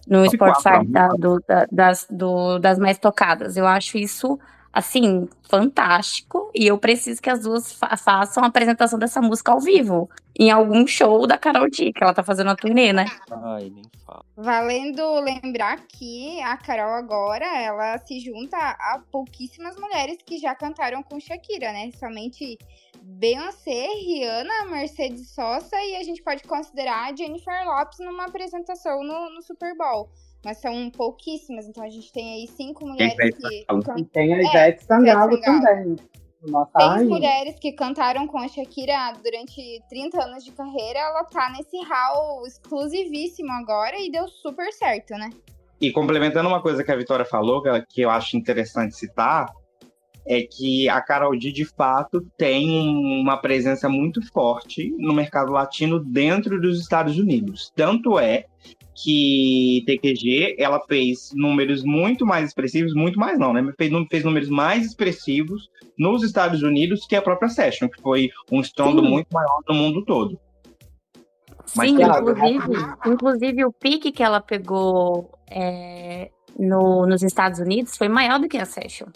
[0.10, 3.56] no Spotify quatro, da- do- da- das, do- das mais tocadas.
[3.58, 4.39] Eu acho isso,
[4.71, 6.51] assim, fantástico.
[6.53, 10.10] E eu preciso que as duas fa- façam a apresentação dessa música ao vivo.
[10.38, 13.05] Em algum show da Carol D, que ela tá fazendo a turnê, né?
[13.29, 14.23] Ai, nem fala.
[14.38, 21.03] Valendo lembrar que a Carol agora, ela se junta a pouquíssimas mulheres que já cantaram
[21.03, 21.91] com Shakira, né?
[21.99, 22.58] Somente
[23.01, 29.29] Beyoncé, Rihanna, Mercedes Sosa e a gente pode considerar a Jennifer Lopes numa apresentação no,
[29.32, 30.10] no Super Bowl.
[30.43, 34.34] Mas são pouquíssimas, então a gente tem aí cinco mulheres vai que, can- E tem
[34.34, 35.62] a É, Ivete Sangalo Ivete Sangalo.
[35.75, 35.95] também.
[36.47, 41.52] Nossa Seis mulheres que cantaram com a Shakira durante 30 anos de carreira, ela tá
[41.52, 45.30] nesse hall exclusivíssimo agora e deu super certo, né?
[45.82, 49.52] E complementando uma coisa que a Vitória falou, que- eu acho interessante citar,
[50.25, 55.52] é que a Carol D, de fato, tem um- uma presença muito forte no mercado
[55.52, 57.69] latino dentro dos Estados Unidos.
[57.75, 58.45] Tanto é
[59.01, 63.62] que TQG, ela fez números muito mais expressivos, muito mais não, né?
[63.77, 68.59] Fez, fez números mais expressivos nos Estados Unidos que a própria Session, que foi um
[68.59, 69.09] estrondo Sim.
[69.09, 70.39] muito maior no mundo todo.
[71.75, 78.09] Mas Sim, inclusive, inclusive o pique que ela pegou é, no- nos Estados Unidos foi
[78.09, 79.07] maior do que a Session.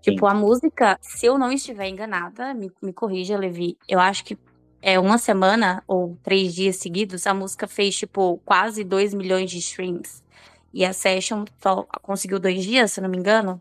[0.00, 4.36] Tipo, a música, se eu não estiver enganada, me, me corrija, Levi, eu acho que
[4.82, 9.58] é uma semana ou três dias seguidos, a música fez, tipo, quase 2 milhões de
[9.58, 10.22] streams.
[10.74, 13.60] E a Session só conseguiu dois dias, se eu não me engano.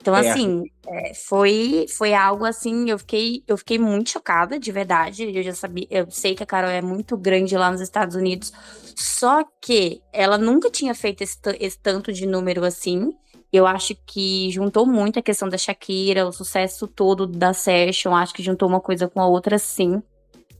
[0.00, 4.70] Então, É, assim, é, foi, foi algo assim, eu fiquei, eu fiquei muito chocada, de
[4.70, 5.24] verdade.
[5.36, 8.52] Eu já sabia, eu sei que a Carol é muito grande lá nos Estados Unidos,
[8.96, 13.12] só que ela nunca tinha feito esse, esse tanto de número assim.
[13.52, 18.34] Eu acho que juntou muito a questão da Shakira, o sucesso todo da Session, acho
[18.34, 20.02] que juntou uma coisa com a outra sim.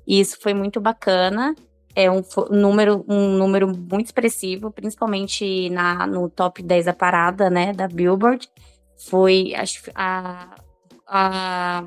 [0.09, 1.55] E isso foi muito bacana.
[1.95, 7.51] É um, um número, um número muito expressivo, principalmente na, no top 10 da parada,
[7.51, 8.49] né, da Billboard.
[8.97, 10.57] Foi, acho a,
[11.07, 11.87] a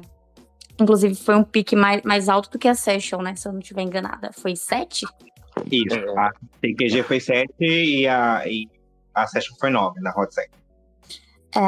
[0.80, 3.60] inclusive foi um pique mais, mais alto do que a Session, né, se eu não
[3.60, 4.32] estiver enganada.
[4.32, 5.08] Foi 7?
[5.72, 5.96] Isso.
[5.96, 6.20] É.
[6.20, 6.32] A
[6.62, 8.68] TQG foi 7 e a, e
[9.16, 10.46] a Session foi 9 na Hot 100.
[11.56, 11.60] É,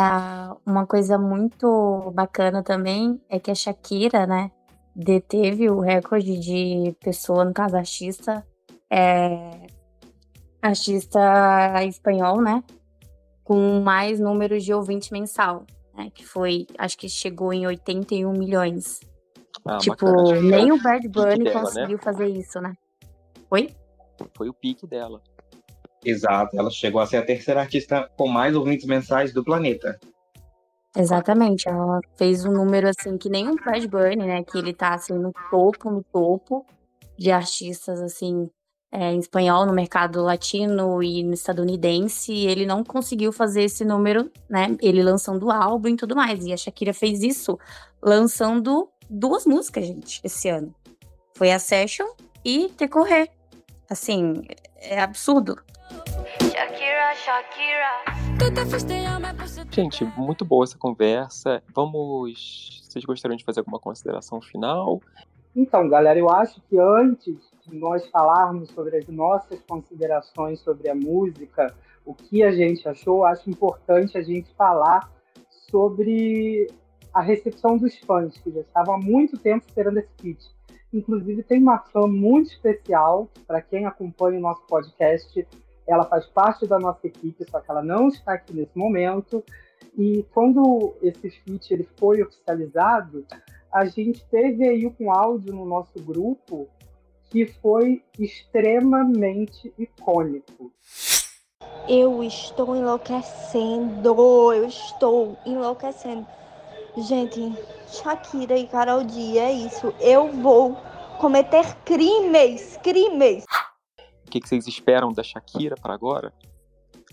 [0.65, 4.51] uma coisa muito bacana também é que a Shakira, né,
[4.95, 8.45] deteve o recorde de pessoa, no caso artista,
[8.89, 9.67] é,
[10.61, 11.19] artista
[11.85, 12.63] espanhol, né,
[13.43, 18.99] com mais números de ouvinte mensal, né, que foi, acho que chegou em 81 milhões.
[19.65, 20.41] Ah, tipo, bacana.
[20.41, 21.51] Nem foi o Bad Bunny dela, né?
[21.51, 22.73] conseguiu fazer isso, né?
[23.49, 23.69] Oi?
[24.35, 25.21] Foi o pique dela.
[26.03, 26.57] Exato.
[26.57, 29.97] Ela chegou a ser a terceira artista com mais ouvintes mensais do planeta.
[30.95, 34.43] Exatamente, ela fez um número assim que nem o Bad Bunny, né?
[34.43, 36.65] Que ele tá assim no topo, no topo
[37.17, 38.49] de artistas assim
[38.93, 44.31] é, em espanhol no mercado latino e no estadunidense, ele não conseguiu fazer esse número,
[44.47, 44.77] né?
[44.79, 46.45] Ele lançando o álbum e tudo mais.
[46.45, 47.57] E a Shakira fez isso
[47.99, 50.75] lançando duas músicas, gente, esse ano.
[51.33, 52.05] Foi a Session
[52.45, 53.31] e Te Correr.
[53.89, 54.43] Assim,
[54.77, 55.59] é absurdo.
[56.39, 58.13] Shakira, Shakira.
[59.73, 61.63] Gente, muito boa essa conversa.
[61.73, 62.79] Vamos.
[62.83, 65.01] Vocês gostariam de fazer alguma consideração final?
[65.55, 70.93] Então, galera, eu acho que antes de nós falarmos sobre as nossas considerações sobre a
[70.93, 71.73] música,
[72.05, 75.11] o que a gente achou, acho importante a gente falar
[75.71, 76.67] sobre
[77.11, 80.51] a recepção dos fãs, que já estavam há muito tempo esperando esse feat.
[80.93, 85.47] Inclusive, tem uma fã muito especial, para quem acompanha o nosso podcast,
[85.87, 89.43] ela faz parte da nossa equipe, só que ela não está aqui nesse momento.
[89.97, 93.25] E quando esse feat ele foi oficializado,
[93.71, 96.67] a gente teve aí um áudio no nosso grupo
[97.29, 100.71] que foi extremamente icônico.
[101.87, 106.25] Eu estou enlouquecendo, eu estou enlouquecendo.
[106.95, 107.51] Gente,
[107.87, 109.93] Shakira e Carol D, é isso.
[109.99, 110.77] Eu vou
[111.19, 113.43] cometer crimes, crimes.
[114.33, 116.33] O que, que vocês esperam da Shakira para agora?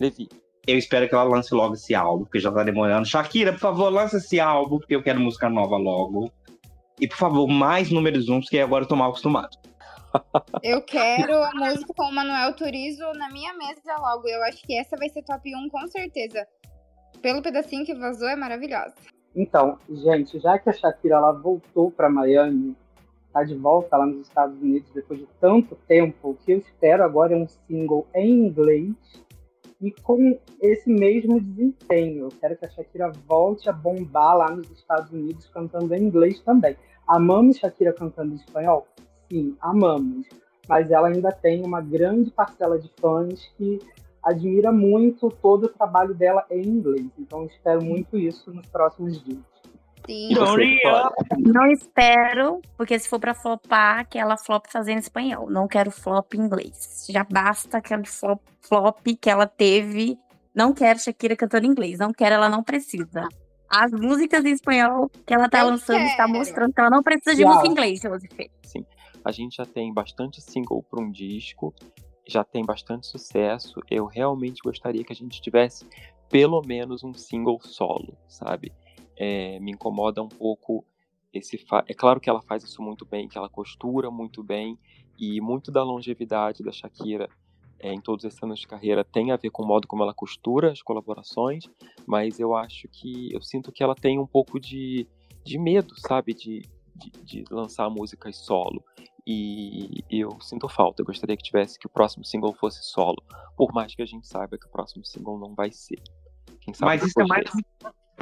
[0.01, 0.27] Levi.
[0.67, 3.07] Eu espero que ela lance logo esse álbum, porque já tá demorando.
[3.07, 6.33] Shakira, por favor, lance esse álbum, porque eu quero música nova logo.
[6.99, 9.55] E, por favor, mais números uns, que agora eu tô mal acostumado.
[10.65, 14.27] Eu quero a música com o Manuel Turizo na minha mesa logo.
[14.27, 16.47] Eu acho que essa vai ser top 1 com certeza.
[17.21, 18.95] Pelo pedacinho que vazou, é maravilhosa.
[19.37, 22.75] Então, gente, já que a Shakira ela voltou para Miami,
[23.33, 27.03] tá de volta lá nos Estados Unidos depois de tanto tempo, o que eu espero
[27.03, 28.95] agora é um single em inglês
[29.81, 32.27] e com esse mesmo desempenho.
[32.27, 36.41] Eu quero que a Shakira volte a bombar lá nos Estados Unidos cantando em inglês
[36.41, 36.77] também.
[37.07, 38.87] Amamos Shakira cantando em espanhol?
[39.29, 40.27] Sim, amamos.
[40.69, 43.79] Mas ela ainda tem uma grande parcela de fãs que
[44.23, 47.11] admira muito todo o trabalho dela em inglês.
[47.19, 49.50] Então espero muito isso nos próximos dias.
[50.11, 50.35] Sim.
[51.39, 55.49] Não espero, porque se for pra flopar, que ela flop fazendo espanhol.
[55.49, 57.07] Não quero flop em inglês.
[57.09, 60.19] Já basta aquele flop, flop que ela teve.
[60.55, 61.99] Não quero Shakira cantando em inglês.
[61.99, 63.29] Não quero, ela não precisa.
[63.69, 66.11] As músicas em espanhol que ela tá Eu lançando quero.
[66.11, 68.33] está mostrando que ela não precisa de música em inglês, Joseph.
[68.65, 68.85] Sim.
[69.25, 71.73] A gente já tem bastante single para um disco
[72.31, 73.81] já tem bastante sucesso.
[73.91, 75.87] Eu realmente gostaria que a gente tivesse
[76.29, 78.73] pelo menos um single solo, sabe?
[79.23, 80.83] É, me incomoda um pouco
[81.31, 81.59] esse.
[81.59, 81.85] Fa...
[81.87, 84.79] É claro que ela faz isso muito bem, que ela costura muito bem,
[85.19, 87.29] e muito da longevidade da Shakira
[87.79, 90.15] é, em todos esses anos de carreira tem a ver com o modo como ela
[90.15, 91.65] costura as colaborações,
[92.07, 93.33] mas eu acho que.
[93.33, 95.07] Eu sinto que ela tem um pouco de,
[95.45, 96.35] de medo, sabe?
[96.35, 96.63] De,
[96.95, 98.83] de, de lançar músicas solo.
[99.27, 101.03] E eu sinto falta.
[101.03, 103.23] Eu gostaria que tivesse que o próximo single fosse solo.
[103.57, 106.01] Por mais que a gente saiba que o próximo single não vai ser.
[106.81, 107.45] mas, isso é mais,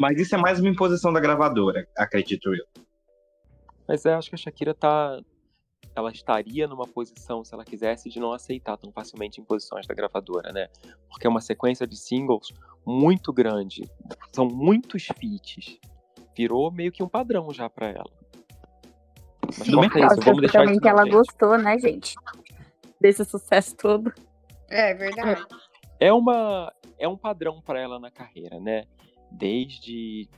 [0.00, 2.64] mas isso é mais uma imposição da gravadora, acredito eu.
[3.86, 5.20] Mas eu acho que a Shakira tá.
[5.96, 10.52] Ela estaria numa posição, se ela quisesse, de não aceitar tão facilmente imposições da gravadora,
[10.52, 10.68] né?
[11.08, 12.52] Porque é uma sequência de singles
[12.86, 13.88] muito grande.
[14.32, 15.78] São muitos feats.
[16.36, 18.10] Virou meio que um padrão já para ela.
[19.44, 21.14] Mas Sim, é isso, vamos deixar também que ela gente.
[21.14, 22.14] gostou, né, gente?
[23.00, 24.12] Desse sucesso todo.
[24.68, 25.44] É verdade.
[25.98, 28.84] É uma é um padrão para ela na carreira, né?
[29.30, 30.28] Desde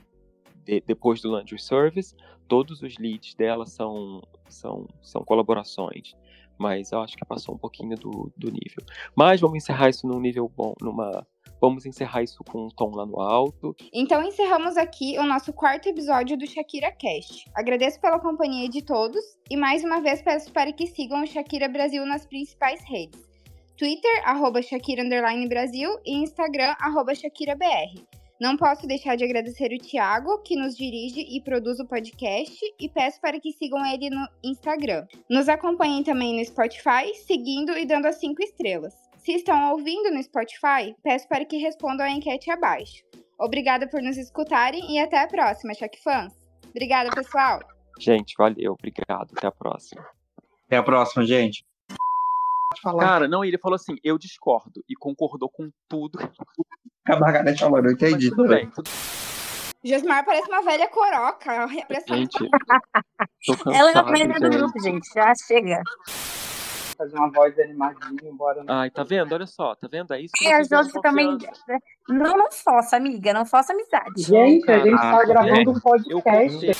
[0.63, 2.15] de, depois do Laundry Service,
[2.47, 6.13] todos os leads dela são são são colaborações,
[6.57, 8.83] mas eu acho que passou um pouquinho do, do nível.
[9.15, 11.25] Mas vamos encerrar isso num nível bom, numa
[11.61, 13.75] Vamos encerrar isso com um tom lá no alto.
[13.93, 17.45] Então encerramos aqui o nosso quarto episódio do Shakira Cast.
[17.53, 21.69] Agradeço pela companhia de todos e mais uma vez peço para que sigam o Shakira
[21.69, 23.21] Brasil nas principais redes.
[23.77, 25.03] Twitter, arroba Shakira
[25.47, 28.07] Brasil e Instagram, arroba ShakiraBR.
[28.41, 32.89] Não posso deixar de agradecer o Thiago, que nos dirige e produz o podcast, e
[32.89, 35.05] peço para que sigam ele no Instagram.
[35.29, 38.95] Nos acompanhem também no Spotify, seguindo e dando as 5 estrelas.
[39.19, 43.03] Se estão ouvindo no Spotify, peço para que respondam a enquete abaixo.
[43.39, 46.33] Obrigada por nos escutarem e até a próxima, Choque Fãs.
[46.67, 47.59] Obrigada, pessoal.
[47.99, 49.33] Gente, valeu, obrigado.
[49.37, 50.03] Até a próxima.
[50.65, 51.63] Até a próxima, gente.
[52.99, 56.17] Cara, não, ele falou assim: eu discordo e concordou com tudo.
[57.07, 58.29] A Margareth falou, não entendi.
[58.29, 58.69] tudo bem.
[58.69, 58.89] Tudo...
[59.83, 61.67] Josmar parece uma velha coroca.
[62.07, 62.37] Gente,
[63.73, 65.07] Ela é a velha do grupo, gente.
[65.13, 65.81] Já chega
[67.01, 68.63] fazer uma voz animadinha, embora.
[68.63, 68.73] Não...
[68.73, 69.33] Ai, tá vendo?
[69.33, 70.13] Olha só, tá vendo?
[70.13, 71.37] É isso que é, as outras também.
[72.07, 74.21] Não, não faça, amiga, não faça amizade.
[74.21, 76.71] Gente, a gente tá gravando um podcast.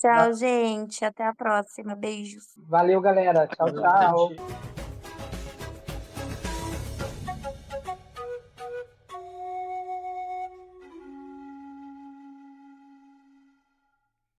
[0.00, 1.04] Tchau, gente.
[1.04, 1.94] Até a próxima.
[1.94, 2.44] Beijos.
[2.68, 3.46] Valeu, galera.
[3.46, 4.89] Tchau, tchau.